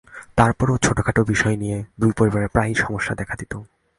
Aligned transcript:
তার 0.35 0.51
পরও 0.53 0.75
ছোটখাটো 0.77 1.21
বিষয় 1.23 1.55
নিয়ে 1.57 1.77
দুই 1.99 2.11
পরিবারে 2.17 2.47
প্রায়ই 2.47 2.75
সমস্যা 2.75 3.13
দেখা 3.15 3.35
দিত। 3.35 3.53